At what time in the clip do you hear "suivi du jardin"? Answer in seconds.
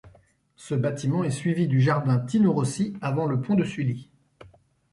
1.29-2.17